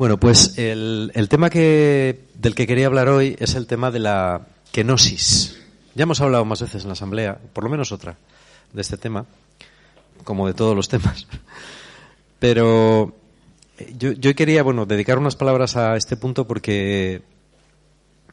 [0.00, 5.60] Bueno, pues el, tema del que quería hablar hoy es el tema de la kenosis.
[5.94, 8.16] Ya hemos hablado más veces en la asamblea, por lo menos otra,
[8.72, 9.26] de este tema,
[10.24, 11.26] como de todos los temas.
[12.38, 13.14] Pero
[13.98, 17.20] yo, yo quería, bueno, dedicar unas palabras a este punto porque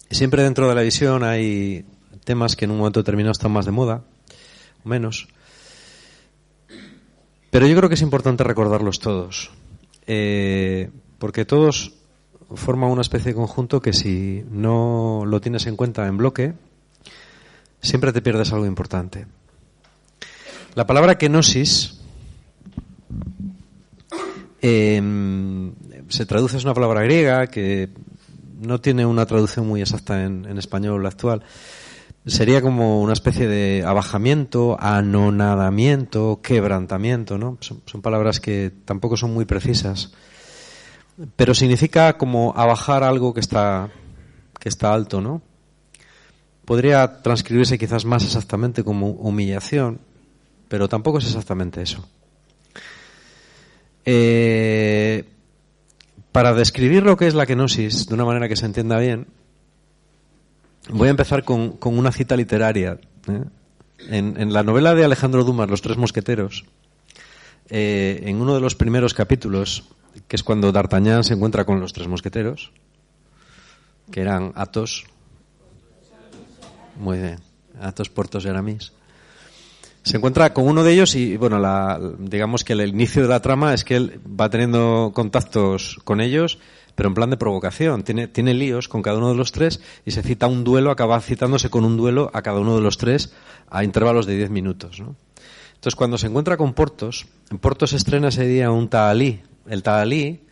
[0.10, 1.84] siempre dentro de la visión hay
[2.24, 4.04] temas que en un momento determinado están más de moda,
[4.86, 5.28] o menos.
[7.52, 9.52] Pero yo creo que es importante recordarlos todos.
[10.06, 11.94] Eh, porque todos
[12.56, 16.54] forman una especie de conjunto que si no lo tienes en cuenta en bloque,
[17.82, 19.28] siempre te pierdes algo importante.
[20.76, 22.00] La palabra kenosis
[24.62, 25.02] eh,
[26.10, 27.90] se traduce, es una palabra griega que
[28.60, 31.44] no tiene una traducción muy exacta en, español actual.
[32.26, 37.58] Sería como una especie de abajamiento, anonadamiento, quebrantamiento, ¿no?
[37.62, 40.12] Son palabras que tampoco son muy precisas
[41.36, 43.90] pero significa como abajar algo que está
[44.60, 45.42] que está alto, ¿no?
[46.66, 50.00] Podría transcribirse quizás más exactamente como humillación,
[50.68, 52.08] pero tampoco es exactamente eso.
[54.06, 55.26] Eh,
[56.32, 59.28] para describir lo que es la kenosis de una manera que se entienda bien,
[60.90, 63.00] voy a empezar con, con una cita literaria.
[63.28, 63.44] ¿eh?
[64.10, 66.66] En, en, la novela de Alejandro Dumas, Los Tres Mosqueteros,
[67.70, 69.84] eh, en uno de los primeros capítulos,
[70.28, 72.72] que es cuando D'Artagnan se encuentra con los tres mosqueteros,
[74.12, 75.06] que eran Athos,
[77.00, 77.40] muy bien,
[77.80, 78.94] Athos, Portos y Aramis.
[80.04, 83.42] Se encuentra con uno de ellos y, bueno, la, digamos que el inicio de la
[83.42, 86.60] trama es que él va teniendo contactos con ellos,
[86.96, 88.04] pero en plan de provocación.
[88.04, 91.70] Tiene, líos con cada uno de los tres y se cita un duelo, acaba citándose
[91.70, 93.34] con un duelo a cada uno de los tres
[93.70, 95.16] a intervalos de diez minutos, ¿no?
[95.76, 100.48] Entonces, cuando se encuentra con Portos, en Portos estrena ese día un Taalí, el tahalí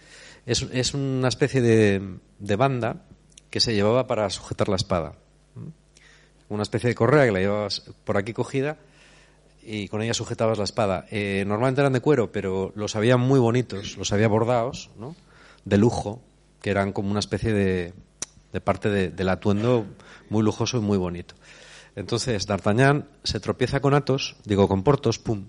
[0.46, 3.06] es, una especie de, banda
[3.50, 5.14] que se llevaba para sujetar la espada.
[6.50, 8.78] Una especie de correa que la llevabas por aquí cogida
[9.64, 11.06] y con ella sujetabas la espada.
[11.09, 15.16] Eh, normalmente eran de cuero, pero los había muy bonitos, los había bordados, ¿no?
[15.64, 16.22] de lujo,
[16.62, 17.94] que eran como una especie de,
[18.64, 19.88] parte de, del atuendo
[20.30, 21.34] muy lujoso y muy bonito.
[21.96, 25.46] Entonces, D'Artagnan se tropieza con Athos, digo con Portos, pum,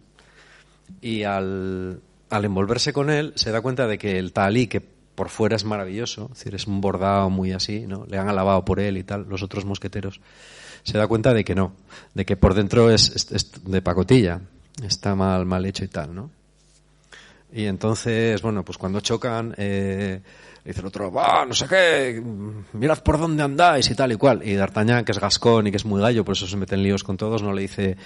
[1.01, 2.01] y al,
[2.31, 5.65] al envolverse con él, se da cuenta de que el talí, que por fuera es
[5.65, 8.07] maravilloso, es decir, es un bordado muy así, ¿no?
[8.07, 10.21] Le han alabado por él y tal, los otros mosqueteros.
[10.83, 11.73] Se da cuenta de que no,
[12.15, 14.41] de que por dentro es, es, de pacotilla,
[14.85, 16.31] está mal, mal hecho y tal, ¿no?
[17.53, 20.21] Y entonces, bueno, pues cuando chocan, eh,
[20.67, 22.23] dice el otro, va, no sé qué,
[22.73, 24.43] mirad por dónde andáis y tal y cual.
[24.45, 27.05] Y D'Artagnan, que es gascón y que es muy gallo, por eso se meten líos
[27.05, 27.97] con todos, no le dice,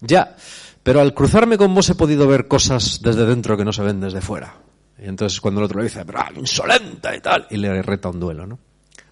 [0.00, 0.36] ya,
[0.82, 4.00] pero al cruzarme con vos he podido ver cosas desde dentro que no se ven
[4.00, 4.56] desde fuera.
[5.00, 8.18] Y entonces cuando el otro le dice, pero insolente y tal, y le reta un
[8.18, 8.58] duelo, ¿no?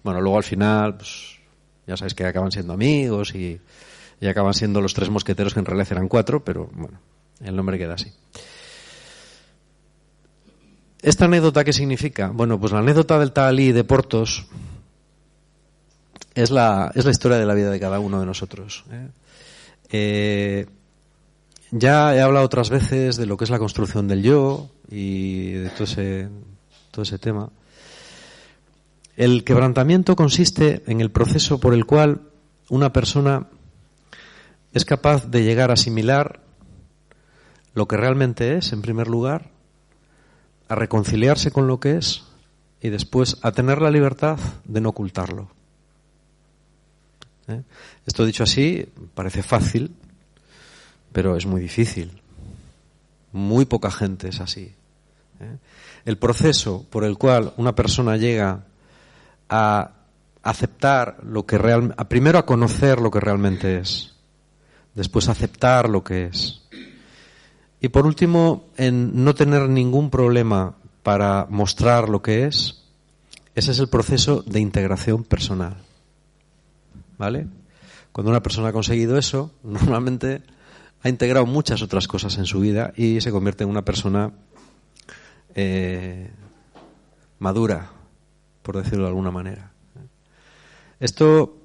[0.03, 1.37] Bueno, luego al final, pues,
[1.85, 3.59] ya sabéis que acaban siendo amigos y,
[4.19, 6.99] y acaban siendo los tres mosqueteros que en realidad eran cuatro, pero bueno,
[7.41, 8.11] el nombre queda así.
[11.07, 12.31] ¿Esta anécdota qué significa?
[12.33, 14.45] Bueno, pues la anécdota del Talí de Portos
[16.35, 18.83] es la, es la historia de la vida de cada uno de nosotros.
[18.91, 19.07] ¿eh?
[19.89, 20.65] Eh,
[21.71, 25.69] ya he hablado otras veces de lo que es la construcción del yo y de
[25.69, 26.27] todo ese,
[26.91, 27.51] todo ese tema.
[29.15, 32.23] El quebrantamiento consiste en el proceso por el cual
[32.67, 33.47] una persona
[34.73, 36.41] es capaz de llegar a asimilar
[37.75, 39.55] lo que realmente es, en primer lugar,
[40.67, 42.23] a reconciliarse con lo que es
[42.81, 45.49] y después a tener la libertad de no ocultarlo.
[47.47, 47.61] ¿Eh?
[48.05, 49.95] Esto dicho así parece fácil,
[51.11, 52.21] pero es muy difícil.
[53.31, 54.73] Muy poca gente es así.
[55.39, 55.57] ¿eh?
[56.05, 58.65] El proceso por el cual una persona llega
[59.49, 59.91] a
[60.43, 64.13] aceptar lo que real, a primero a conocer lo que realmente es,
[64.95, 66.61] después a aceptar lo que es,
[67.79, 72.83] y por último, en no tener ningún problema para mostrar lo que es,
[73.55, 75.77] ese es el proceso de integración personal.
[77.17, 77.47] ¿Vale?
[78.11, 80.41] Cuando una persona ha conseguido eso, normalmente
[81.03, 84.31] ha integrado muchas otras cosas en su vida y se convierte en una persona
[85.53, 86.31] eh,
[87.39, 87.91] madura,
[88.63, 89.71] por decirlo de alguna manera.
[90.99, 91.55] Esto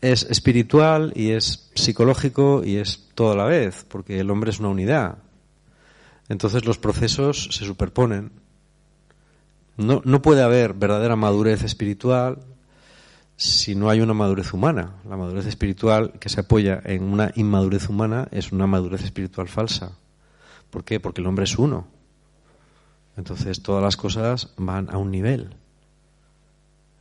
[0.00, 4.60] es espiritual y es psicológico y es todo a la vez, porque el hombre es
[4.60, 5.18] una unidad.
[6.28, 8.32] Entonces los procesos se superponen.
[9.76, 12.38] No, no puede haber verdadera madurez espiritual
[13.36, 14.96] si no hay una madurez humana.
[15.08, 19.92] La madurez espiritual que se apoya en una inmadurez humana es una madurez espiritual falsa.
[20.70, 21.00] ¿Por qué?
[21.00, 21.86] Porque el hombre es uno.
[23.16, 25.54] Entonces todas las cosas van a un nivel.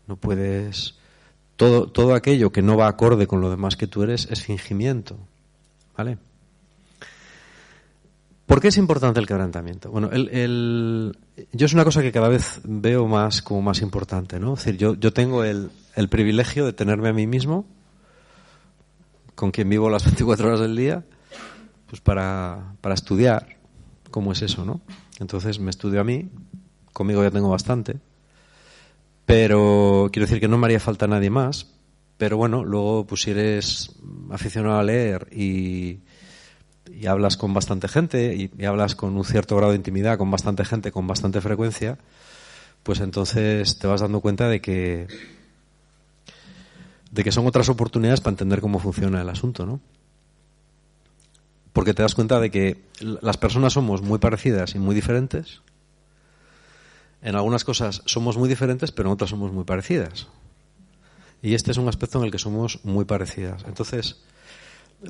[0.08, 0.96] No puedes
[1.58, 5.18] todo, todo aquello que no va acorde con lo demás que tú eres es fingimiento.
[5.98, 6.18] ¿Vale?
[8.46, 9.92] ¿Por qué es importante el quebrantamiento?
[9.92, 11.18] Bueno, el,
[11.52, 14.54] yo es una cosa que cada vez veo más como más importante, ¿no?
[14.54, 17.66] Es decir, yo, yo tengo el, el privilegio de tenerme a mí mismo,
[19.36, 21.04] con quien vivo las 24 horas del día,
[21.90, 23.58] pues para, para estudiar
[24.12, 24.80] cómo es eso, ¿no?
[25.20, 26.30] Entonces me estudio a mí,
[26.94, 27.98] conmigo ya tengo bastante,
[29.28, 31.68] pero quiero decir que no me haría falta nadie más.
[32.18, 33.92] Pero bueno, luego pues si eres
[34.32, 36.00] aficionado a leer y,
[37.08, 40.94] hablas con bastante gente y, hablas con un cierto grado de intimidad con bastante gente
[40.94, 42.00] con bastante frecuencia,
[42.84, 45.08] pues entonces te vas dando cuenta de que
[47.12, 49.82] de que son otras oportunidades para entender cómo funciona el asunto, ¿no?
[51.74, 55.62] Porque te das cuenta de que las personas somos muy parecidas y muy diferentes
[57.22, 60.28] en algunas cosas somos muy diferentes, pero en otras somos muy parecidas.
[61.42, 63.64] Y este es un aspecto en el que somos muy parecidas.
[63.68, 64.18] Entonces,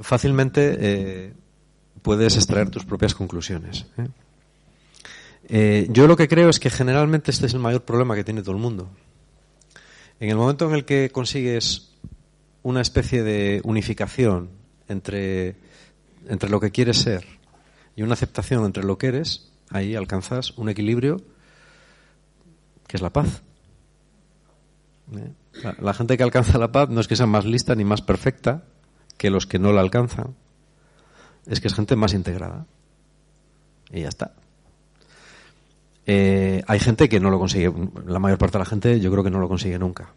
[0.02, 1.34] fácilmente eh,
[2.02, 3.86] puedes extraer tus propias conclusiones.
[3.98, 4.08] ¿eh?
[5.50, 8.42] Eh, yo lo que creo es que generalmente este es el mayor problema que tiene
[8.42, 8.90] todo el mundo.
[10.20, 11.92] En el momento en el que consigues
[12.64, 14.50] una especie de unificación
[14.90, 15.56] entre,
[16.28, 17.26] entre lo que quieres ser
[17.96, 21.22] y una aceptación entre lo que eres, ahí alcanzas un equilibrio
[22.88, 23.44] que es la paz.
[25.16, 25.32] ¿Eh?
[25.80, 28.64] La, gente que alcanza la paz no es que sea más lista ni más perfecta
[29.18, 30.36] que los que no la alcanzan,
[31.46, 32.66] es que es gente más integrada.
[33.92, 34.34] Y ya está.
[36.06, 37.74] Eh, hay gente que no lo consigue,
[38.06, 40.14] la mayor parte de la gente yo creo que no lo consigue nunca,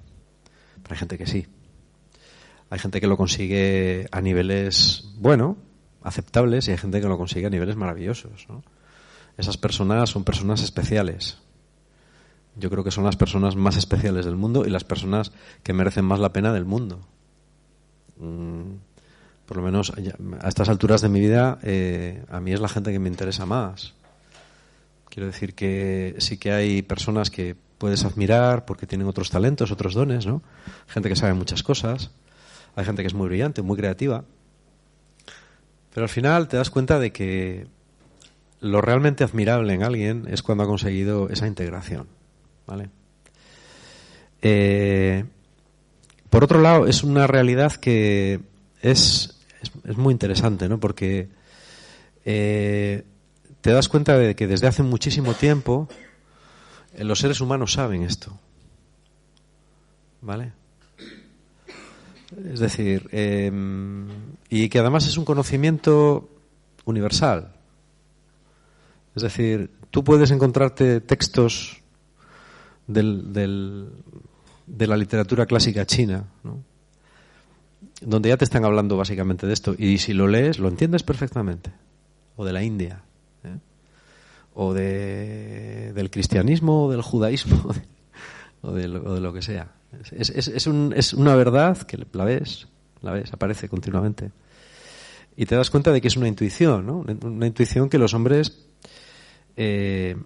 [0.83, 1.47] pero hay gente que sí.
[2.69, 5.57] Hay gente que lo consigue a niveles, bueno,
[6.03, 8.47] aceptables y hay gente que lo consigue a niveles maravillosos.
[9.37, 11.39] Esas personas son personas especiales
[12.57, 15.33] yo creo que son las personas más especiales del mundo y las personas
[15.63, 17.01] que merecen más la pena del mundo.
[18.19, 18.75] Mm,
[19.47, 19.93] por lo menos
[20.41, 23.47] a estas alturas de mi vida, eh, a mí es la gente que me interesa
[23.47, 23.95] más.
[25.09, 29.95] Quiero decir que sí que hay personas que puedes admirar porque tienen otros talentos, otros
[29.95, 30.43] dones, ¿no?
[30.87, 32.11] Gente que sabe muchas cosas.
[32.77, 34.25] Hay gente que es muy brillante, muy creativa.
[35.93, 37.67] Pero al final te das cuenta de que
[38.61, 42.07] lo realmente admirable en alguien es cuando ha conseguido esa integración.
[44.43, 45.25] Eh,
[46.29, 48.41] por otro lado, es una realidad que
[48.83, 49.39] es,
[49.85, 50.79] es, muy interesante, ¿no?
[50.79, 51.29] Porque
[52.25, 53.05] eh,
[53.61, 55.89] te das cuenta de que desde hace muchísimo tiempo
[56.95, 58.39] eh, los seres humanos saben esto,
[60.21, 60.53] ¿vale?
[62.53, 64.07] Es decir, em,
[64.49, 66.31] y que además es un conocimiento
[66.85, 67.53] universal.
[69.17, 71.80] Es decir, tú puedes encontrarte textos
[72.93, 73.89] del,
[74.67, 76.25] de la literatura clásica china,
[78.01, 79.75] donde ya te están hablando básicamente de esto.
[79.77, 81.71] Y si lo lees, lo entiendes perfectamente.
[82.37, 83.03] O de la India.
[83.45, 83.59] ¿eh?
[84.55, 87.71] O de, del cristianismo, o del judaísmo,
[88.63, 89.73] o de, lo, de lo que sea.
[90.13, 92.69] Es, es, es, un, es, una verdad que la ves,
[93.03, 94.31] la ves, aparece continuamente.
[95.37, 97.05] Y te das cuenta de que es una intuición, ¿no?
[97.23, 98.67] Una intuición que los hombres
[99.57, 100.17] eh,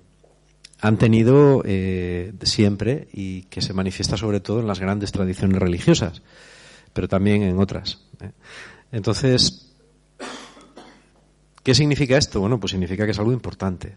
[0.81, 6.23] han tenido eh, siempre y que se manifiesta sobre todo en las grandes tradiciones religiosas,
[6.93, 8.01] pero también en otras.
[8.21, 8.31] ¿eh?
[8.93, 9.73] Entonces,
[11.63, 12.41] ¿qué significa esto?
[12.41, 13.97] Bueno, pues significa que es algo importante.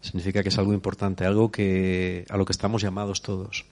[0.00, 3.64] Significa que es algo importante, algo que a lo que estamos llamados todos.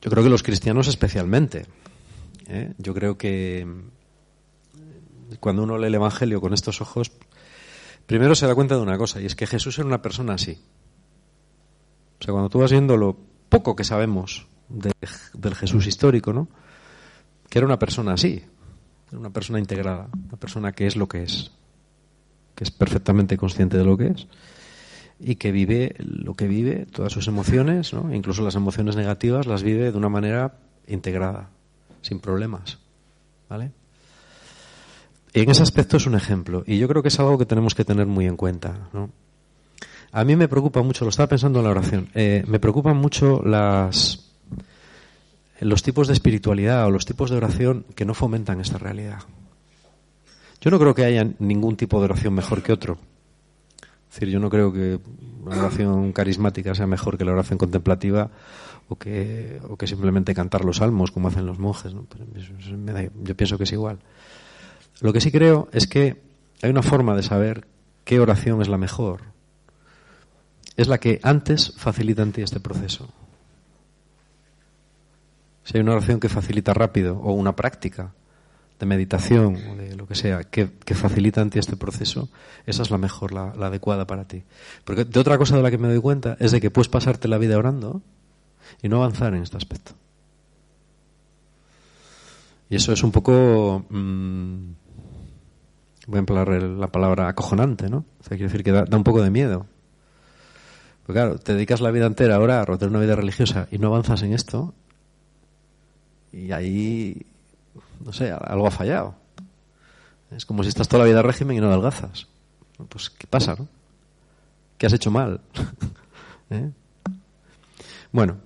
[0.00, 1.66] Yo creo que los cristianos especialmente.
[2.48, 2.72] ¿eh?
[2.78, 3.66] Yo creo que
[5.40, 7.12] cuando uno lee el Evangelio con estos ojos,
[8.06, 10.58] primero se da cuenta de una cosa, y es que Jesús era una persona así.
[12.20, 13.16] O sea, cuando tú vas viendo lo
[13.48, 16.48] poco que sabemos del Jesús histórico, ¿no?
[17.48, 18.42] Que era una persona así,
[19.12, 21.52] una persona integrada, una persona que es lo que es,
[22.54, 24.26] que es perfectamente consciente de lo que es
[25.20, 28.12] y que vive lo que vive, todas sus emociones, ¿no?
[28.14, 31.50] incluso las emociones negativas, las vive de una manera integrada,
[32.02, 32.78] sin problemas.
[33.48, 33.72] ¿Vale?
[35.42, 36.62] En ese aspecto es un ejemplo.
[36.66, 38.88] Y yo creo que es algo que tenemos que tener muy en cuenta.
[38.92, 39.10] ¿no?
[40.12, 43.42] A mí me preocupa mucho, lo estaba pensando en la oración, eh, me preocupan mucho
[43.44, 44.30] las,
[45.60, 49.18] los tipos de espiritualidad o los tipos de oración que no fomentan esta realidad.
[50.60, 52.96] Yo no creo que haya ningún tipo de oración mejor que otro.
[54.08, 55.00] Es decir, yo no creo que
[55.44, 58.30] una oración carismática sea mejor que la oración contemplativa
[58.88, 61.92] o que, o que simplemente cantar los salmos como hacen los monjes.
[61.92, 63.98] Yo pienso que es igual.
[65.00, 66.22] Lo que sí creo es que
[66.62, 67.66] hay una forma de saber
[68.04, 69.22] qué oración es la mejor.
[70.76, 73.08] Es la que antes facilita en ti este proceso.
[75.64, 78.12] Si hay una oración que facilita rápido o una práctica
[78.78, 82.28] de meditación o de lo que sea que, facilita en ti este proceso,
[82.66, 84.42] esa es la mejor, la, adecuada para ti.
[84.84, 87.28] Porque de otra cosa de la que me doy cuenta es de que puedes pasarte
[87.28, 88.02] la vida orando
[88.82, 89.92] y no avanzar en este aspecto.
[92.68, 94.70] Y eso es un poco, mm,
[96.06, 98.04] voy a emplear la palabra acojonante, ¿no?
[98.20, 99.66] O sea, quiere decir que da, un poco de miedo.
[101.06, 103.88] Porque claro, te dedicas la vida entera ahora a tener una vida religiosa y no
[103.88, 104.74] avanzas en esto,
[106.32, 107.26] y ahí
[108.04, 109.14] no sé, algo ha fallado.
[110.30, 112.26] Es como si estás toda la vida en régimen y no adelgazas.
[112.88, 113.68] Pues, ¿qué pasa, no?
[114.78, 115.40] ¿Qué has hecho mal?
[116.50, 116.70] ¿Eh?
[118.12, 118.36] Bueno,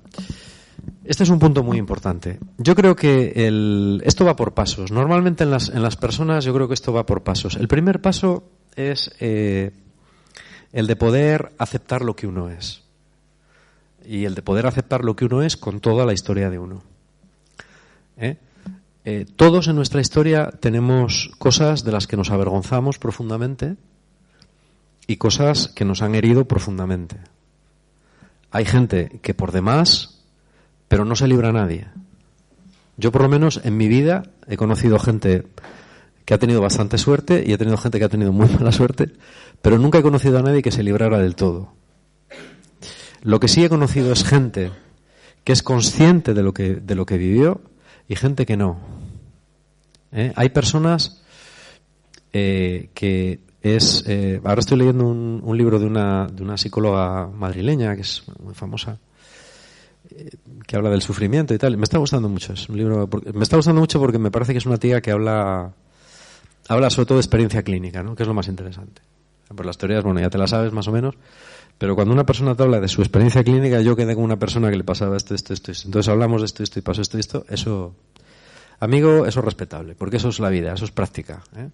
[1.09, 2.38] este es un punto muy importante.
[2.59, 3.33] Yo creo que
[4.05, 4.93] esto va por pasos.
[4.93, 7.57] Normalmente en las, en las personas yo creo que esto va por pasos.
[7.57, 8.45] El primer paso
[8.77, 9.73] es eh,
[10.71, 12.83] el de poder aceptar lo que uno es.
[14.05, 16.83] Y el de poder aceptar lo que uno es con toda la historia de uno.
[18.19, 18.37] ¿Eh?
[19.07, 23.77] Eh, todos en nuestra historia tenemos cosas de las que nos avergonzamos profundamente
[25.07, 27.17] y cosas que nos han herido profundamente.
[28.50, 30.17] Hay gente que por demás,
[30.88, 31.87] pero no se libra nadie.
[32.97, 35.45] Yo por lo menos en mi vida he conocido gente
[36.25, 39.12] que ha tenido bastante suerte y he tenido gente que ha tenido muy mala suerte,
[39.62, 41.73] pero nunca he conocido a nadie que se librara del todo.
[43.23, 44.71] Lo que sí he conocido es gente
[45.45, 47.61] que es consciente de lo que, de lo que vivió
[48.09, 48.78] y gente que no.
[50.12, 50.33] ¿eh?
[50.37, 51.23] Hay personas
[52.33, 54.04] eh, que es.
[54.07, 58.54] Eh, ahora estoy leyendo un, libro de una, de una psicóloga madrileña que es muy
[58.54, 58.99] famosa
[60.67, 61.77] que habla del sufrimiento y tal.
[61.77, 62.53] Me está gustando mucho.
[62.53, 63.09] Es un libro.
[63.35, 65.73] Me está gustando mucho porque me parece que es una tía que habla
[66.69, 68.15] habla sobre todo de experiencia clínica, ¿no?
[68.15, 69.03] Que es lo más interesante.
[69.55, 71.15] Por las teorías, bueno, ya te las sabes más o menos.
[71.79, 74.71] Pero cuando una persona te habla de su experiencia clínica, yo quedé con una persona
[74.71, 75.88] que le pasaba esto, esto, esto, esto.
[75.88, 77.47] Entonces hablamos de esto, esto y pasó esto, esto.
[77.49, 77.95] Eso,
[78.81, 81.43] Amigo, eso es respetable, porque eso es la vida, eso es práctica.
[81.57, 81.69] ¿eh?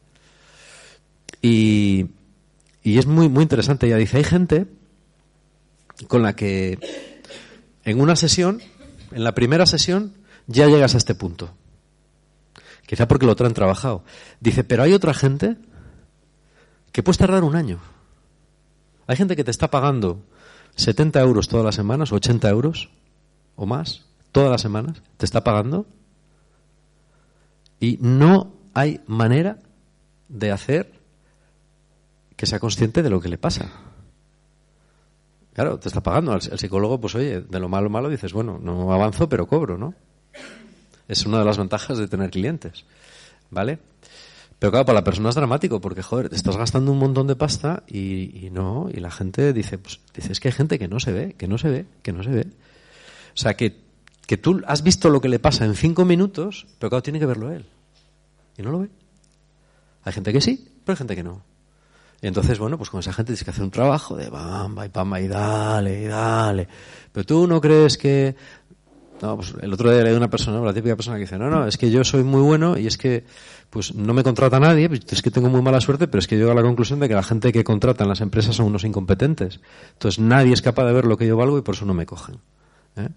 [1.43, 2.07] Y,
[2.83, 3.89] y es muy, muy interesante.
[3.89, 4.67] Ya dice, hay gente
[6.09, 6.79] con la que
[7.85, 8.63] en una sesión,
[9.13, 10.15] en la primera sesión,
[10.47, 11.55] ya llegas a este punto.
[12.87, 14.05] Quizá porque lo traen trabajado.
[14.41, 15.57] Dice, pero hay otra gente
[16.93, 17.81] que puede tardar un año.
[19.07, 20.23] Hay gente que te está pagando
[20.77, 22.91] 70 euros todas las semanas, 80 euros
[23.57, 25.87] o más, todas las semanas, te está pagando
[27.81, 29.59] y no hay manera
[30.29, 30.93] de hacer
[32.37, 33.71] que sea consciente de lo que le pasa.
[35.55, 36.35] Claro, te está pagando.
[36.35, 39.95] El psicólogo, pues oye, de lo malo malo dices, bueno, no avanzo, pero cobro, ¿no?
[41.07, 42.85] Es una de las ventajas de tener clientes.
[43.51, 43.79] ¿Vale?
[44.59, 47.37] Pero claro, para la persona es dramático porque, joder, te estás gastando un montón de
[47.37, 50.99] pasta y, no, y la gente dice, pues, dice, es que hay gente que no
[50.99, 52.47] se ve, que no se ve, que no se ve.
[53.35, 53.77] O sea, que,
[54.27, 57.27] que tú has visto lo que le pasa en cinco minutos, pero claro, tiene que
[57.27, 57.67] verlo él.
[58.57, 58.89] Y no lo ve.
[60.03, 61.43] Hay gente que sí, pero hay gente que no.
[62.29, 65.21] Entonces, bueno, pues con esa gente tienes que hacer un trabajo de bamba y pamba
[65.21, 66.67] y dale y dale.
[67.13, 68.35] Pero tú no crees que...
[69.21, 71.67] No, pues el otro día leí una persona, la típica persona que dice, no, no,
[71.67, 73.25] es que yo soy muy bueno y es que
[73.71, 76.37] pues no me contrata nadie, pues es que tengo muy mala suerte, pero es que
[76.37, 78.85] llego a la conclusión de que la gente que contrata en las empresas son unos
[78.85, 79.61] incompetentes.
[79.93, 82.07] Entonces nadie es capaz de ver lo que yo valgo y por eso no me
[82.07, 82.37] cogen.
[82.97, 83.09] ¿eh?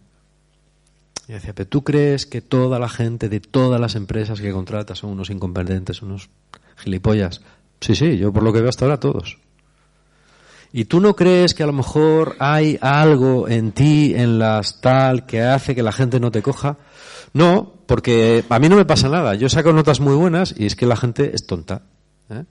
[1.29, 4.99] Y decía, pero tú crees que toda la gente de todas las empresas que contratas
[4.99, 6.29] son unos incompetentes, unos
[6.77, 7.41] gilipollas.
[7.79, 9.37] Sí, sí, yo por lo que veo hasta ahora todos.
[10.73, 15.25] ¿Y tú no crees que a lo mejor hay algo en ti, en las tal,
[15.25, 16.77] que hace que la gente no te coja?
[17.33, 19.35] No, porque a mí no me pasa nada.
[19.35, 21.83] Yo saco notas muy buenas y es que la gente es tonta.
[22.29, 22.43] ¿eh?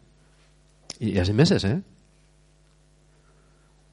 [0.99, 1.83] Y así meses, ¿eh?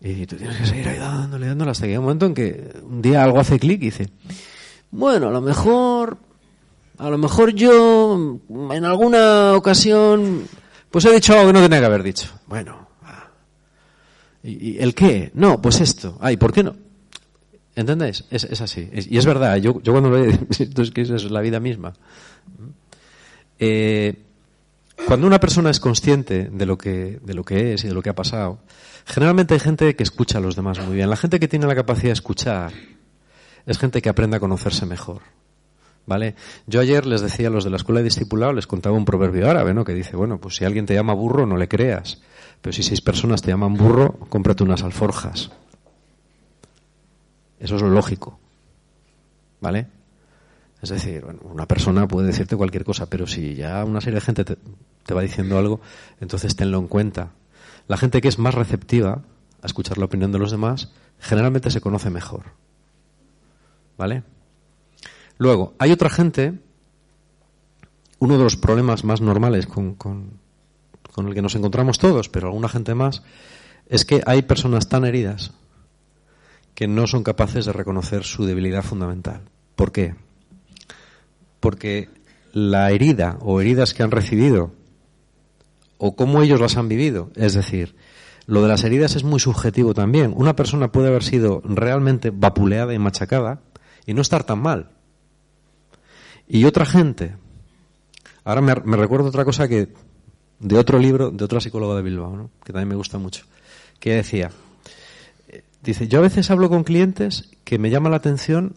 [0.05, 2.75] Y tú tienes que seguir ahí dándole, dándole hasta que hay un momento en que
[2.83, 4.09] un día algo hace clic y dice,
[4.91, 6.17] bueno, a lo mejor,
[6.97, 10.43] a lo mejor yo en alguna ocasión,
[10.93, 12.29] pues he dicho algo que no tenía que haber dicho.
[12.45, 12.88] Bueno,
[14.43, 15.31] ¿y, el qué?
[15.33, 16.19] No, pues esto.
[16.21, 16.75] Ay, ¿por qué no?
[17.75, 18.25] ¿Entendéis?
[18.29, 18.91] Es, así.
[18.93, 21.93] y es verdad, yo, yo cuando lo he es que es la vida misma.
[23.57, 24.21] Eh,
[25.07, 28.03] cuando una persona es consciente de lo que, de lo que es y de lo
[28.03, 28.59] que ha pasado,
[29.07, 31.09] generalmente hay gente que escucha a los demás muy bien.
[31.09, 32.71] La gente que tiene la capacidad de escuchar
[33.65, 35.23] es gente que aprende a conocerse mejor.
[36.05, 36.36] ¿Vale?
[36.67, 39.50] Yo ayer les decía a los de la escuela de discipulado, les contaba un proverbio
[39.50, 39.86] árabe, ¿no?
[39.86, 42.22] Que dice, bueno, pues si alguien te llama burro, no le creas.
[42.62, 45.51] Pero si seis personas te llaman burro, cómprate unas alforjas.
[47.60, 48.39] Eso es lo lógico.
[49.62, 49.88] ¿Vale?
[50.81, 54.43] Es decir, una persona puede decirte cualquier cosa, pero si ya una serie de gente
[54.43, 54.57] te,
[55.05, 55.79] te va diciendo algo,
[56.19, 57.31] entonces tenlo en cuenta.
[57.88, 59.22] La gente que es más receptiva
[59.62, 62.43] a escuchar la opinión de los demás, generalmente se conoce mejor.
[63.98, 64.24] ¿Vale?
[65.37, 66.53] Luego, hay otra gente,
[68.19, 69.97] uno de los problemas más normales con,
[71.17, 73.23] el que nos encontramos todos, pero alguna gente más,
[73.87, 75.51] es que hay personas tan heridas
[76.75, 79.41] que no son capaces de reconocer su debilidad fundamental.
[79.75, 80.15] ¿Por qué?
[81.59, 82.09] Porque
[82.51, 84.71] la herida o heridas que han recibido
[85.97, 87.95] o cómo ellos las han vivido, es decir,
[88.45, 90.33] lo de las heridas es muy subjetivo también.
[90.35, 93.61] Una persona puede haber sido realmente vapuleada y machacada
[94.05, 94.89] y no estar tan mal.
[96.47, 97.35] Y otra gente,
[98.43, 99.89] ahora me, recuerdo otra cosa que
[100.59, 103.45] de otro libro, de otra psicóloga de Bilbao, que también me gusta mucho,
[104.00, 104.51] que decía,
[105.81, 108.75] dice, yo a veces hablo con clientes que me llama la atención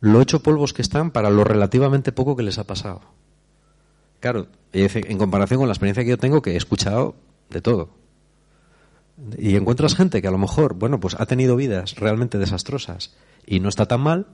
[0.00, 3.02] lo hecho polvos que están para lo relativamente poco que les ha pasado.
[4.18, 7.14] Claro, en comparación con la experiencia que yo tengo, que he escuchado
[7.50, 7.90] de todo.
[9.38, 13.14] Y encuentras gente que a lo mejor, bueno, pues ha tenido vidas realmente desastrosas
[13.46, 14.26] y no está tan mal,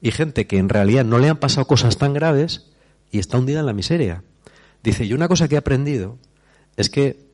[0.00, 2.66] y gente que en realidad no le han pasado cosas tan graves
[3.10, 4.22] y está hundida en la miseria.
[4.82, 6.18] Dice, y una cosa que he aprendido
[6.76, 7.28] es que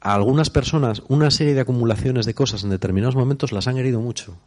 [0.00, 4.00] a algunas personas una serie de acumulaciones de cosas en determinados momentos las han herido
[4.00, 4.38] mucho.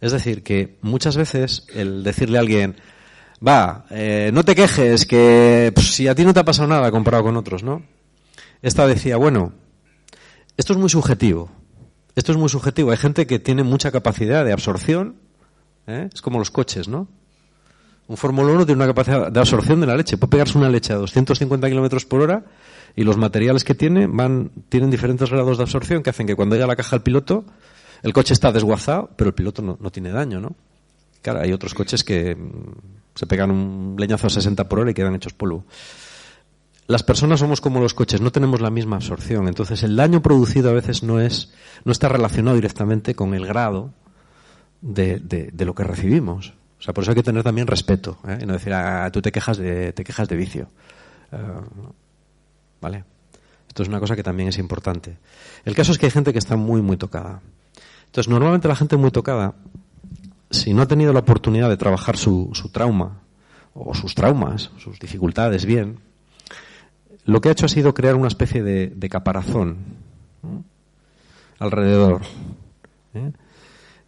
[0.00, 2.76] Es decir, que muchas veces el decirle a alguien,
[3.46, 6.90] va, eh, no te quejes, que pues, si a ti no te ha pasado nada
[6.90, 7.82] comparado con otros, ¿no?
[8.60, 9.52] Esta decía, bueno,
[10.56, 11.50] esto es muy subjetivo.
[12.16, 12.90] Esto es muy subjetivo.
[12.90, 15.16] Hay gente que tiene mucha capacidad de absorción.
[15.86, 16.08] ¿eh?
[16.12, 17.08] Es como los coches, ¿no?
[18.06, 20.16] Un Fórmula 1 tiene una capacidad de absorción de la leche.
[20.18, 22.44] Puede pegarse una leche a 250 kilómetros por hora
[22.94, 26.54] y los materiales que tiene van, tienen diferentes grados de absorción que hacen que cuando
[26.54, 27.44] llega la caja el piloto,
[28.02, 30.54] el coche está desguazado, pero el piloto no, no tiene daño, ¿no?
[31.22, 34.94] Claro, hay otros coches que mm, se pegan un leñazo a 60 por hora y
[34.94, 35.64] quedan hechos polvo
[36.86, 39.48] las personas somos como los coches, no tenemos la misma absorción.
[39.48, 41.52] Entonces, el daño producido a veces no es,
[41.84, 43.92] no está relacionado directamente con el grado
[44.82, 46.52] de, de, lo que recibimos.
[46.78, 48.38] O sea, por eso hay que tener también respeto, ¿eh?
[48.42, 50.68] y no decir, ah, tú te quejas de, te quejas de vicio.
[51.32, 51.62] Ah,
[52.82, 53.04] ¿Vale?
[53.66, 55.16] Esto es una cosa que también es importante.
[55.64, 57.40] El caso es que hay gente que está muy, muy tocada.
[58.06, 59.54] Entonces, normalmente la gente muy tocada,
[60.50, 63.22] si no ha tenido la oportunidad de trabajar su, su trauma,
[63.74, 65.98] o sus traumas, sus dificultades bien,
[67.24, 69.76] lo que ha hecho ha sido crear una especie de, caparazón
[71.58, 72.22] alrededor,
[73.14, 73.32] ¿eh?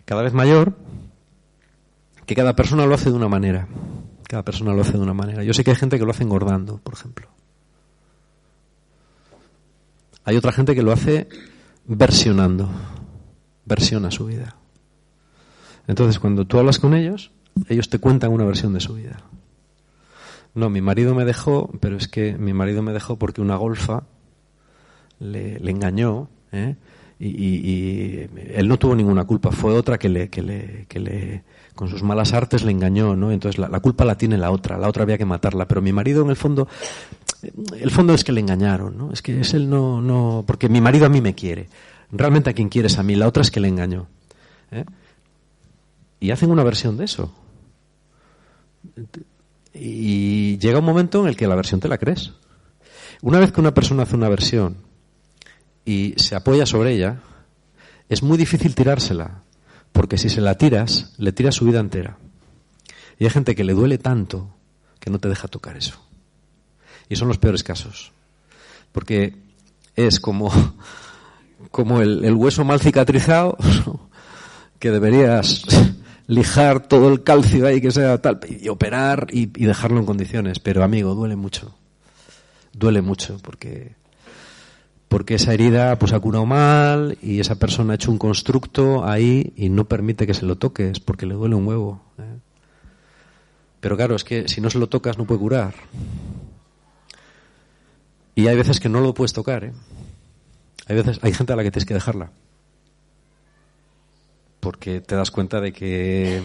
[0.05, 0.76] cada vez mayor,
[2.26, 3.68] que cada persona lo hace de una manera.
[4.24, 5.44] Cada persona lo hace de una manera.
[5.44, 7.29] Yo sé que hay gente que lo hace engordando, por ejemplo.
[10.24, 11.29] Hay otra gente que lo hace
[11.87, 12.68] versionando,
[13.64, 14.57] versiona su vida.
[15.87, 17.31] Entonces, cuando tú hablas con ellos,
[17.68, 19.22] ellos te cuentan una versión de su vida.
[20.57, 24.05] No, mi marido me dejó, pero es que mi marido me dejó porque una golfa
[25.21, 26.77] le, engañó, ¿eh?
[27.21, 28.21] Y,
[28.55, 33.14] él no tuvo ninguna culpa, fue otra que le, con sus malas artes le engañó,
[33.14, 33.33] ¿no?
[33.33, 36.23] Entonces la, culpa la tiene la otra, la otra había que matarla, pero mi marido
[36.23, 36.69] en el fondo,
[37.79, 39.12] el fondo es que le engañaron, ¿no?
[39.12, 41.69] Es que es él no, no, porque mi marido a mí me quiere,
[42.11, 44.07] realmente a quien quieres a mí, la otra es que le engañó,
[44.71, 44.87] ¿eh?
[46.19, 47.31] Y hacen una versión de eso.
[49.79, 52.33] Y llega un momento en el que la versión te la crees.
[53.23, 54.79] Una vez que una persona hace una versión
[55.85, 57.21] y se apoya sobre ella,
[58.09, 59.43] es muy difícil tirársela,
[59.93, 62.19] porque si se la tiras, le tiras su vida entera.
[63.19, 64.55] Y hay gente que le duele tanto
[65.01, 66.01] que no te deja tocar eso.
[67.09, 68.12] Y son los peores casos.
[68.93, 69.37] Porque
[69.95, 70.51] es como,
[71.71, 73.57] como el, el hueso mal cicatrizado
[74.79, 75.65] que deberías
[76.27, 80.59] lijar todo el calcio ahí que sea tal, y operar y, dejarlo en condiciones.
[80.59, 81.77] Pero amigo, duele mucho.
[82.73, 83.95] Duele mucho porque,
[85.09, 89.53] porque esa herida pues ha curado mal y esa persona ha hecho un constructo ahí
[89.57, 92.03] y no permite que se lo toques porque le duele un huevo.
[92.19, 92.39] ¿eh?
[93.81, 95.75] Pero claro, es que si no se lo tocas no puede curar.
[98.35, 99.73] Y hay veces que no lo puedes tocar, ¿eh?
[100.89, 102.31] Hay veces, hay gente a la que tienes que dejarla
[104.66, 106.42] porque te das cuenta de que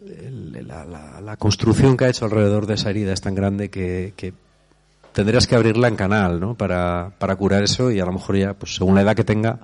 [0.00, 4.32] la, construcción que ha hecho alrededor de esa herida es tan grande que,
[5.12, 6.54] tendrías que abrirla en canal, ¿no?
[6.54, 9.60] Para, curar eso y a lo mejor ya, pues según la edad que tenga,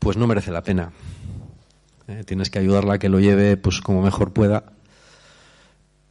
[0.00, 0.90] pues no merece la pena.
[2.08, 4.64] Eh, tienes que ayudarla a que lo lleve, pues como mejor pueda.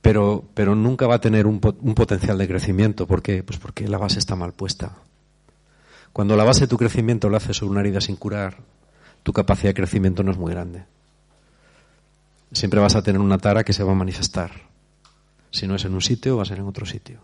[0.02, 3.06] Pero, pero nunca va a tener un potencial de crecimiento.
[3.06, 3.44] ¿Por qué?
[3.44, 4.94] Pues porque la base está mal puesta.
[6.14, 8.56] Cuando la base de tu crecimiento la haces sobre una herida sin curar,
[9.24, 10.86] tu capacidad de crecimiento no es muy grande.
[12.52, 14.52] Siempre vas a tener una tara que se va a manifestar.
[15.52, 17.20] Si no es en un sitio, va a ser en otro sitio.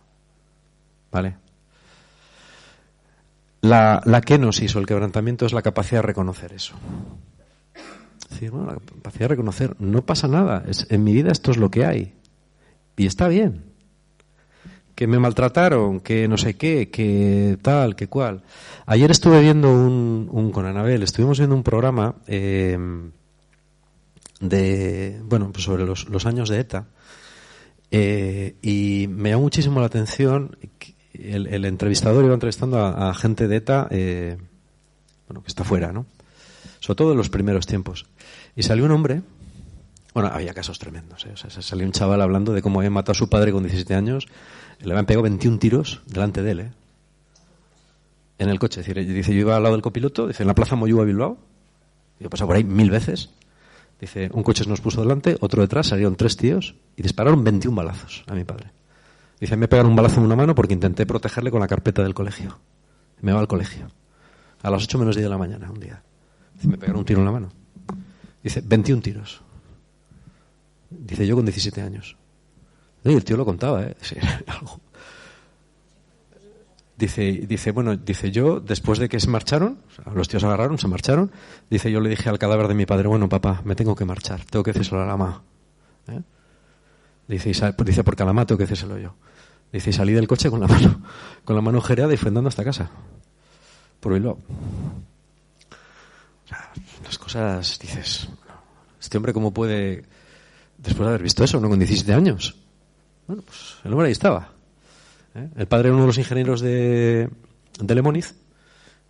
[1.12, 1.38] ¿Vale?
[3.62, 6.76] La, la kenosis o el quebrantamiento es la capacidad de reconocer eso.
[8.22, 11.52] Es decir, bueno, la capacidad de reconocer, no pasa nada, es, en mi vida esto
[11.52, 12.14] es lo que hay.
[12.96, 13.67] Y está bien.
[14.98, 18.42] Que me maltrataron, que no sé qué, que tal, que cual.
[18.88, 22.76] Ayer estuve viendo un, un con Anabel, estuvimos viendo un programa eh,
[24.40, 26.88] de, bueno, pues sobre los, los años de ETA.
[27.92, 30.58] Eh, y me llamó muchísimo la atención
[31.14, 34.38] el, el entrevistador iba entrevistando a, a gente de ETA, eh,
[35.28, 36.08] bueno, que está fuera, ¿no?
[36.80, 38.08] Sobre todo en los primeros tiempos.
[38.56, 39.22] Y salió un hombre,
[40.14, 41.32] bueno, había casos tremendos, ¿eh?
[41.34, 43.94] O sea, salió un chaval hablando de cómo había matado a su padre con 17
[43.96, 44.28] años,
[44.80, 46.72] le habían pegado 21 tiros delante de él, ¿eh?
[48.40, 48.82] En el coche.
[48.84, 51.38] Dice, yo iba al lado del copiloto, dice, en la plaza Moyúa Bilbao,
[52.20, 53.30] yo he por ahí mil veces,
[54.00, 57.76] Dice, un coche se nos puso delante, otro detrás, salieron tres tíos y dispararon 21
[57.76, 58.72] balazos a mi padre.
[59.40, 62.14] Dice, me pegaron un balazo en una mano porque intenté protegerle con la carpeta del
[62.14, 62.60] colegio.
[63.22, 63.88] Me va al colegio.
[64.62, 66.02] A las 8 menos 10 de la mañana, un día.
[66.54, 67.50] Dice, me pegaron un tiro en la mano.
[68.44, 69.42] Dice, 21 tiros.
[70.90, 72.18] Dice, yo con 17 años.
[73.04, 73.96] Y el tío lo contaba, ¿eh?
[76.98, 79.78] Dice, dice, bueno, dice yo, después de que se marcharon,
[80.16, 81.32] los tíos agarraron, se marcharon,
[81.70, 84.44] dice, yo le dije al cadáver de mi padre, bueno, papá, me tengo que marchar,
[84.46, 85.44] tengo que decírselo a la mamá.
[86.08, 86.22] ¿Eh?
[87.28, 87.52] Dice,
[87.86, 89.14] dice, porque a la mamá tengo que decírselo yo.
[89.72, 91.04] Dice, y salí del coche con la mano,
[91.46, 92.90] con la mano y fue andando hasta casa.
[94.00, 94.40] Por Bilbao.
[96.50, 98.28] O las cosas, dices,
[99.00, 100.04] este hombre cómo puede,
[100.78, 102.56] después de haber visto eso, no con 17 años.
[103.28, 104.52] Bueno, pues el hombre ahí estaba.
[105.36, 105.50] ¿eh?
[105.58, 107.30] El padre era uno de los ingenieros de,
[107.80, 108.36] de Lemoniz,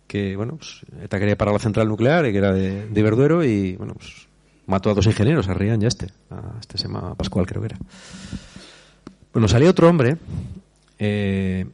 [0.06, 3.44] que, bueno, pues, ETA quería parar la central nuclear, y que era de, de Iberduero,
[3.44, 4.28] y, bueno, pues
[4.66, 6.06] mató a dos ingenieros, a Rian y a este.
[6.30, 7.78] A este se llama Pascual, creo que era.
[9.32, 10.16] Bueno, salía otro hombre,
[10.98, 11.66] eh,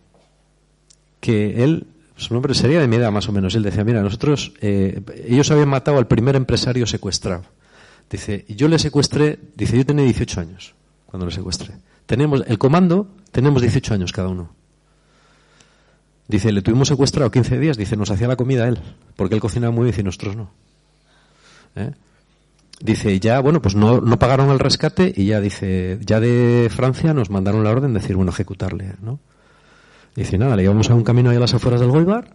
[1.20, 4.52] que él, su nombre sería de mi edad más o menos, él decía, mira, nosotros,
[4.60, 7.44] eh, ellos habían matado al primer empresario secuestrado.
[8.10, 10.74] Dice, yo le secuestré, dice, yo tenía 18 años
[11.06, 11.74] cuando le secuestré.
[12.06, 14.50] Tenemos, el comando, tenemos 18 años cada uno.
[16.28, 18.78] Dice, le tuvimos secuestrado 15 días, dice, nos hacía la comida él,
[19.16, 20.50] porque él cocinaba muy bien y nosotros no.
[21.76, 21.90] ¿Eh?
[22.80, 27.14] Dice, ya, bueno, pues no, no pagaron el rescate y ya dice, ya de Francia
[27.14, 29.20] nos mandaron la orden de decir, bueno, ejecutarle, ¿no?
[30.16, 32.30] Dice, nada, le llevamos a un camino ahí a las afueras del Goibar,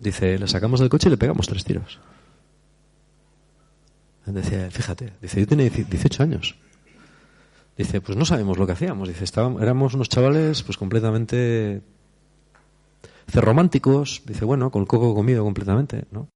[0.00, 2.00] dice, le sacamos del coche y le pegamos tres tiros.
[4.26, 6.56] Decía, fíjate, dice, yo tenía 18 años.
[7.76, 9.08] Dice, pues no sabemos lo que hacíamos.
[9.08, 11.82] Dice, estábamos, éramos unos chavales pues completamente
[13.26, 14.22] dice, románticos.
[14.26, 16.28] Dice, bueno, con coco comido completamente, ¿no?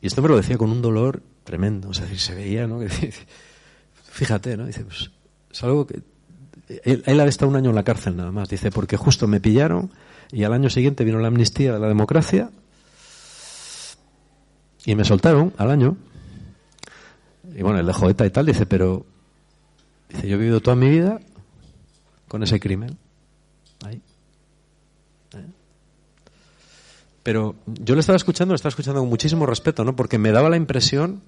[0.00, 1.90] Y esto me lo decía con un dolor tremendo.
[1.90, 2.80] O sea, se veía, ¿no?
[2.88, 3.12] Que,
[4.12, 4.66] fíjate, ¿no?
[4.66, 5.10] Dice, pues
[5.50, 6.02] es algo que...
[6.84, 8.48] Él, él ha estado un año en la cárcel nada más.
[8.48, 9.92] Dice, porque justo me pillaron
[10.32, 12.50] y al año siguiente vino la amnistía de la democracia
[14.84, 15.96] y me soltaron al año.
[17.56, 19.06] Y bueno, el de Joeta y tal, dice, pero
[20.08, 21.20] Dice, yo he vivido toda mi vida
[22.28, 22.96] con ese crimen.
[23.84, 24.00] Ahí.
[25.34, 25.46] ¿Eh?
[27.22, 29.96] Pero yo le estaba escuchando, le estaba escuchando con muchísimo respeto, ¿no?
[29.96, 31.22] Porque me daba la impresión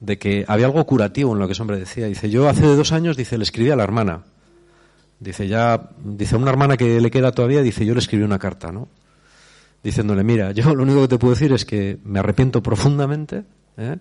[0.00, 2.06] de que había algo curativo en lo que ese hombre decía.
[2.06, 4.24] Dice, yo hace dos años, dice, le escribí a la hermana.
[5.20, 8.40] Dice, ya, dice, a una hermana que le queda todavía, dice, yo le escribí una
[8.40, 8.88] carta, ¿no?
[9.84, 13.44] Diciéndole, mira, yo lo único que te puedo decir es que me arrepiento profundamente,
[13.76, 13.98] ¿eh?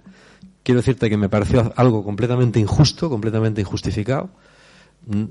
[0.63, 4.29] Quiero decirte que me pareció algo completamente injusto, completamente injustificado.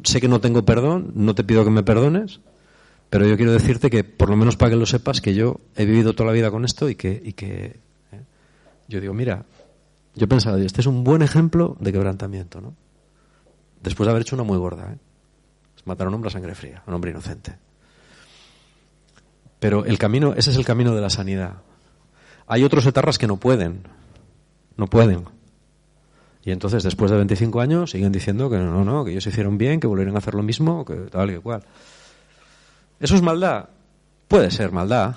[0.02, 2.40] Sé que no tengo perdón, no te pido que me perdones,
[3.08, 5.84] pero yo quiero decirte que, por lo menos para que lo sepas, que yo he
[5.84, 7.80] vivido toda la vida con esto y que, y que
[8.12, 8.24] ¿eh?
[8.88, 9.44] yo digo, mira,
[10.14, 12.74] yo pensaba, este es un buen ejemplo de quebrantamiento, ¿no?
[13.82, 14.98] Después de haber hecho una muy gorda, ¿eh?
[15.84, 17.56] Matar a un hombre a sangre fría, a un hombre inocente.
[19.58, 21.62] Pero el camino, ese es el camino de la sanidad.
[22.46, 23.82] Hay otros etarras que no pueden,
[24.80, 25.24] no pueden.
[26.42, 29.78] Y entonces, después de 25 años, siguen diciendo que no, no, que ellos hicieron bien,
[29.78, 31.62] que volvieron a hacer lo mismo, que tal y cual.
[32.98, 33.68] ¿Eso es maldad?
[34.26, 35.14] Puede ser maldad,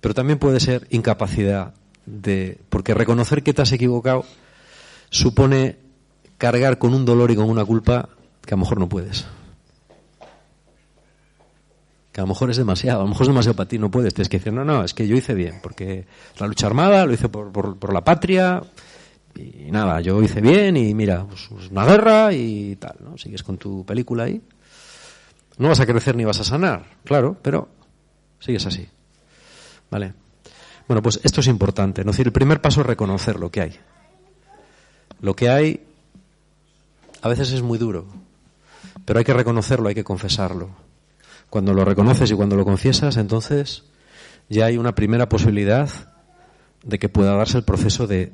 [0.00, 1.74] pero también puede ser incapacidad
[2.06, 2.60] de.
[2.68, 4.24] Porque reconocer que te has equivocado
[5.10, 5.76] supone
[6.38, 8.08] cargar con un dolor y con una culpa
[8.46, 9.26] que a lo mejor no puedes.
[12.18, 14.12] A lo mejor es demasiado, a lo mejor es demasiado para ti, no puedes.
[14.12, 16.06] Tienes que decir, no, no, es que yo hice bien, porque
[16.38, 18.62] la lucha armada lo hice por la patria,
[19.38, 23.16] y nada, yo hice bien y mira, pues, pues una guerra y tal, ¿no?
[23.16, 24.40] Sigues con tu película ahí.
[25.58, 27.68] No vas a crecer ni vas a sanar, claro, pero
[28.40, 28.88] sigues así.
[29.90, 30.12] ¿Vale?
[30.86, 32.04] Bueno, pues esto es importante.
[32.04, 32.10] ¿no?
[32.10, 33.76] Es decir, el primer paso es reconocer lo que hay.
[35.20, 35.84] Lo que hay
[37.22, 38.06] a veces es muy duro,
[39.04, 40.70] pero hay que reconocerlo, hay que confesarlo.
[41.50, 43.84] Cuando lo reconoces y cuando lo confiesas, entonces
[44.48, 45.88] ya hay una primera posibilidad
[46.84, 48.32] de que pueda darse el proceso de,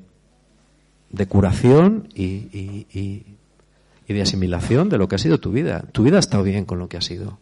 [1.10, 2.86] de curación y, y,
[4.06, 5.84] y, de asimilación de lo que ha sido tu vida.
[5.92, 7.38] Tu vida ha estado bien con lo que ha sido.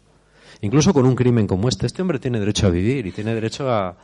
[0.61, 1.87] Incluso con un crimen como este.
[1.87, 3.97] Este hombre tiene derecho a vivir y tiene derecho a,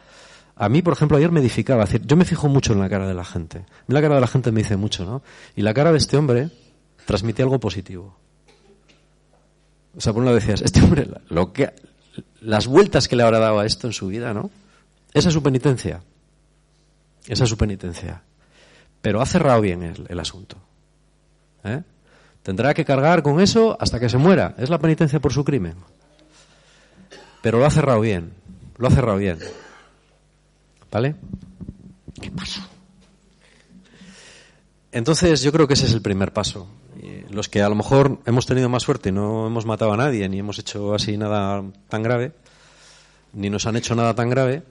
[0.56, 1.84] a mí, por ejemplo, ayer me edificaba.
[1.84, 3.64] yo me fijo mucho en la cara de la gente.
[3.86, 5.22] La cara de la gente me dice mucho, ¿no?
[5.54, 6.50] Y la cara de este hombre
[7.06, 8.16] transmite algo positivo.
[9.96, 11.72] O sea, por un lado decías, este hombre, lo que,
[12.40, 14.50] las vueltas que le habrá dado a esto en su vida, ¿no?
[15.12, 16.02] Esa es su penitencia.
[17.26, 18.22] Esa es su penitencia.
[19.00, 20.56] Pero ha cerrado bien el, asunto.
[21.64, 21.82] ¿eh?
[22.42, 24.54] Tendrá que cargar con eso hasta que se muera.
[24.58, 25.74] Es la penitencia por su crimen.
[27.42, 28.32] Pero lo ha cerrado bien.
[28.76, 29.38] Lo ha cerrado bien.
[30.90, 31.14] ¿Vale?
[32.20, 32.60] ¿Qué pasó?
[34.90, 36.66] Entonces yo creo que ese es el primer paso.
[37.30, 40.38] Los que a lo mejor hemos tenido más suerte no hemos matado a nadie, ni
[40.38, 42.32] hemos hecho así nada tan grave,
[43.32, 44.62] ni nos han hecho nada tan grave.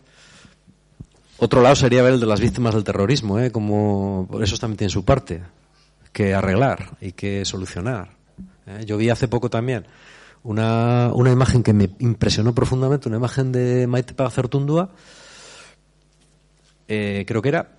[1.39, 3.51] Otro lado sería ver el de las víctimas del terrorismo, ¿eh?
[3.51, 5.43] como por eso también tiene su parte,
[6.11, 8.15] que arreglar y que solucionar.
[8.65, 8.85] ¿eh?
[8.85, 9.85] Yo vi hace poco también
[10.43, 14.91] una, una imagen que me impresionó profundamente, una imagen de Maite Pagazartundúa,
[16.87, 17.69] eh, creo que era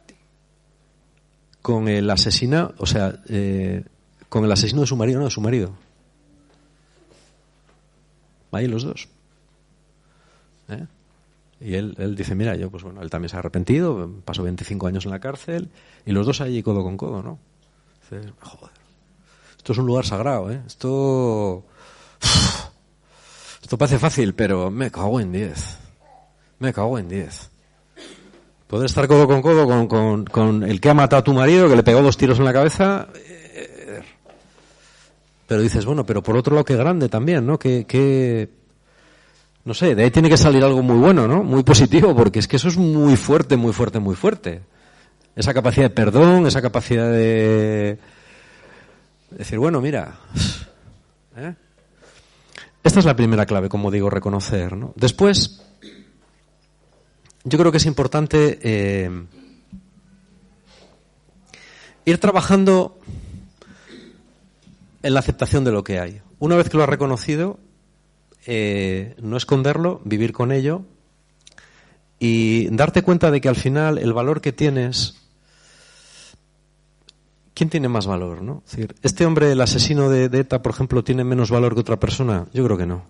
[1.63, 3.85] con el asesino, o sea, eh,
[4.29, 5.73] con el asesino de su marido, no, de su marido.
[8.53, 9.09] Ahí los dos.
[10.69, 10.87] ¿Eh?
[11.61, 14.87] Y él, él dice, mira, yo, pues bueno, él también se ha arrepentido, pasó 25
[14.87, 15.71] años en la cárcel,
[16.07, 17.39] y los dos allí codo con codo, ¿no?
[18.03, 18.73] Dice, joder,
[19.57, 20.63] esto es un lugar sagrado, ¿eh?
[20.67, 21.65] Esto...
[23.61, 25.79] Esto parece fácil, pero me cago en 10.
[26.61, 27.51] Me cago en 10.
[28.67, 31.83] Poder estar codo con codo con, el que ha matado a tu marido, que le
[31.83, 33.09] pegó dos tiros en la cabeza.
[35.49, 37.59] Pero dices, bueno, pero por otro lado, qué grande también, ¿no?
[37.59, 38.51] Que, que,
[39.65, 41.43] no sé, de ahí tiene que salir algo muy bueno, ¿no?
[41.43, 44.61] Muy positivo, porque es que eso es muy fuerte, muy fuerte, muy fuerte.
[45.35, 47.99] Esa capacidad de perdón, esa capacidad de
[49.31, 50.19] decir, bueno, mira,
[51.35, 51.55] ¿eh?
[52.85, 54.93] esta es la primera clave, como digo, reconocer, ¿no?
[54.97, 55.63] Después,
[57.45, 59.11] yo creo que es importante eh,
[62.05, 62.99] ir trabajando
[65.03, 66.21] en la aceptación de lo que hay.
[66.39, 67.59] Una vez que lo has reconocido,
[68.47, 70.83] eh, no esconderlo, vivir con ello
[72.19, 75.17] y darte cuenta de que al final el valor que tienes,
[77.55, 78.43] ¿quién tiene más valor?
[78.43, 78.63] ¿no?
[78.67, 81.81] Es decir, ¿Este hombre, el asesino de, de ETA, por ejemplo, tiene menos valor que
[81.81, 82.47] otra persona?
[82.53, 83.05] Yo creo que no.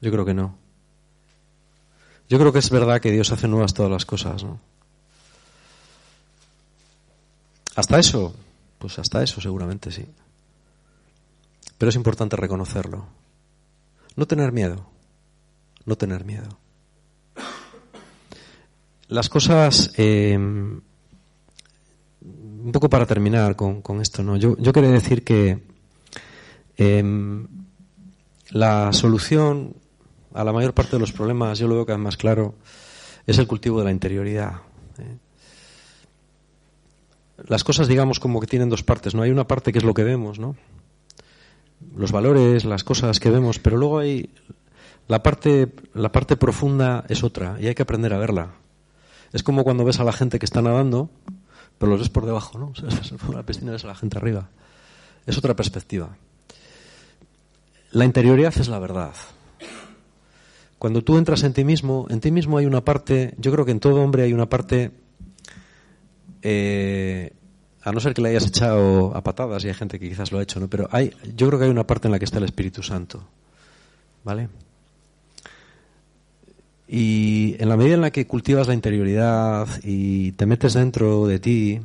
[0.00, 0.56] Yo creo que no.
[2.28, 4.60] Yo creo que es verdad que Dios hace nuevas todas las cosas, ¿no?
[7.74, 8.34] Hasta eso,
[8.78, 10.06] pues hasta eso seguramente sí.
[11.80, 13.06] Pero es importante reconocerlo.
[14.14, 14.84] No tener miedo.
[15.86, 16.58] No tener miedo.
[19.08, 20.82] Las cosas, eh, un
[22.70, 24.36] poco para terminar con, con esto, ¿no?
[24.36, 25.62] Yo, yo quería decir que
[26.76, 27.02] eh,
[28.50, 29.74] la solución
[30.34, 32.56] a la mayor parte de los problemas, yo lo veo cada vez más claro,
[33.26, 34.56] es el cultivo de la interioridad.
[34.98, 35.16] ¿eh?
[37.46, 39.22] Las cosas, digamos, como que tienen dos partes, ¿no?
[39.22, 40.56] Hay una parte que es lo que vemos, ¿no?
[41.96, 44.30] Los valores, las cosas que vemos, pero luego hay
[45.08, 48.50] la parte, la parte profunda es otra y hay que aprender a verla.
[49.32, 51.10] Es como cuando ves a la gente que está nadando,
[51.78, 52.72] pero los ves por debajo, ¿no?
[53.26, 54.50] Por la piscina ves a la gente arriba.
[55.26, 56.16] Es otra perspectiva.
[57.92, 59.14] La interioridad es la verdad.
[60.78, 63.72] Cuando tú entras en ti mismo, en ti mismo hay una parte, yo creo que
[63.72, 64.92] en todo hombre hay una parte,
[66.42, 67.32] eh,
[67.82, 70.38] a no ser que le hayas echado a patadas, y hay gente que quizás lo
[70.38, 70.68] ha hecho, ¿no?
[70.68, 73.22] Pero hay, yo creo que hay una parte en la que está el Espíritu Santo,
[74.24, 74.48] ¿vale?
[76.92, 81.38] Y en la medida en la que cultivas la interioridad y te metes dentro de
[81.38, 81.80] ti,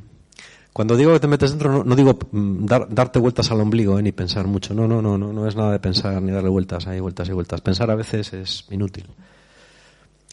[0.73, 4.11] cuando digo que te metes dentro, no, digo dar, darte vueltas al ombligo, eh, ni
[4.11, 4.73] pensar mucho.
[4.73, 7.31] No, no, no, no, no es nada de pensar ni darle vueltas, hay vueltas y
[7.31, 7.61] vueltas.
[7.61, 9.05] Pensar a veces es inútil.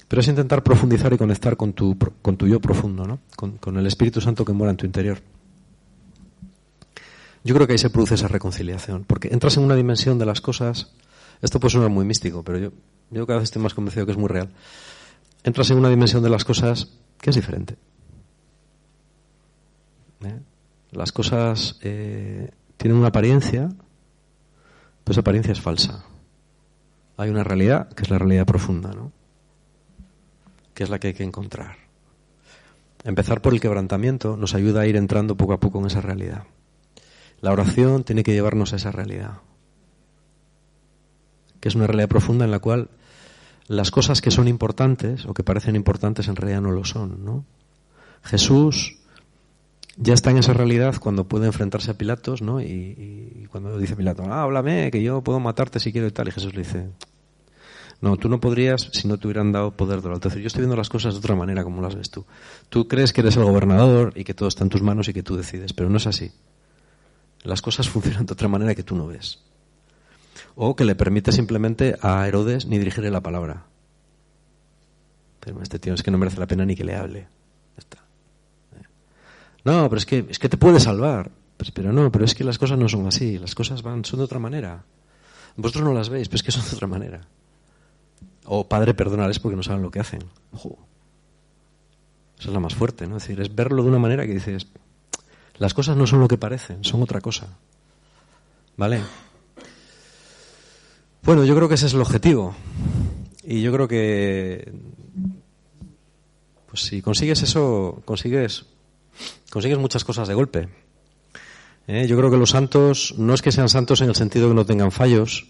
[0.09, 3.21] Pero es intentar profundizar y conectar con tu, con tu yo profundo, ¿no?
[3.37, 5.19] Con, con el Espíritu Santo que mora en tu interior.
[7.45, 10.41] Yo creo que ahí se produce esa reconciliación, porque entras en una dimensión de las
[10.41, 10.93] cosas,
[11.41, 12.73] esto puede sonar muy místico, pero
[13.11, 14.51] yo, cada vez estoy más convencido que es muy real.
[15.43, 17.77] Entras en una dimensión de las cosas que es diferente.
[20.25, 20.41] ¿Eh?
[20.93, 23.69] Las cosas eh, tienen una apariencia,
[25.03, 26.05] pero esa apariencia es falsa.
[27.17, 29.11] Hay una realidad que es la realidad profunda, ¿no?
[30.75, 31.77] Que es la que hay que encontrar.
[33.05, 36.45] Empezar por el quebrantamiento nos ayuda a ir entrando poco a poco en esa realidad.
[37.43, 39.41] La oración tiene que llevarnos a esa realidad,
[41.61, 42.89] que es una realidad profunda en la cual
[43.67, 47.45] las cosas que son importantes o que parecen importantes en realidad no lo son, ¿no?
[48.23, 48.97] Jesús
[49.97, 52.61] ya está en esa realidad cuando puede enfrentarse a Pilatos, ¿no?
[52.61, 56.31] Y, cuando dice Pilato, ah, háblame, que yo puedo matarte si quiero y tal, y
[56.31, 56.91] Jesús le dice,
[58.01, 60.29] no, tú no podrías si no te hubieran dado poder de lo alto.
[60.29, 62.25] Yo estoy viendo las cosas de otra manera, como las ves tú.
[62.69, 65.25] Tú crees que eres el gobernador y que todo está en tus manos y que
[65.25, 66.31] tú decides, pero no es así.
[67.43, 69.41] Las cosas funcionan de otra manera que tú no ves.
[70.55, 73.67] O que le permite simplemente a Herodes ni dirigirle la palabra.
[75.41, 77.27] Pero este tío es que no merece la pena ni que le hable.
[77.77, 77.99] está.
[79.65, 81.31] No, pero es que, es que te puede salvar.
[81.75, 83.39] Pero, no, pero es que las cosas no son así.
[83.39, 84.85] Las cosas van, son de otra manera.
[85.57, 87.21] Vosotros no las veis, pero es que son de otra manera.
[88.45, 90.25] O padre, perdonarles porque no saben lo que hacen.
[90.53, 90.79] Ojo.
[92.39, 93.17] Esa es la más fuerte, ¿no?
[93.17, 94.67] Es decir, es verlo de una manera que dices,
[95.59, 97.47] las cosas no son lo que parecen, son otra cosa.
[98.77, 99.01] ¿Vale?
[101.23, 102.55] Bueno, yo creo que ese es el objetivo.
[103.45, 104.73] Y yo creo que
[106.67, 108.65] pues si consigues eso, consigues
[109.51, 110.69] consigues muchas cosas de golpe.
[111.87, 112.07] ¿Eh?
[112.09, 114.65] Yo creo que los santos no es que sean santos en el sentido que no
[114.65, 115.49] tengan fallos,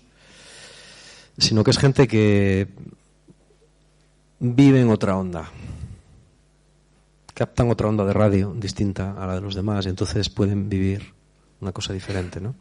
[1.39, 2.69] sino que es gente que
[4.41, 5.51] vive en otra onda
[7.35, 11.15] captan otra onda de radio distinta a la de los demás y entonces pueden vivir
[11.61, 12.55] una cosa diferente, ¿no?